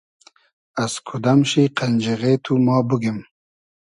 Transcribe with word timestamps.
از 0.83 0.93
کودئم 1.07 1.39
شی 1.49 1.63
قئنجیغې 1.77 2.33
تو 2.43 2.51
ما 2.65 2.77
بوگیم 2.87 3.17